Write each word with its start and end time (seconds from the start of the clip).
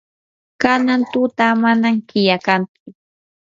kanan 0.61 1.01
tuta 1.11 1.47
manam 1.61 1.95
killa 2.09 2.37
kantsu. 2.45 2.89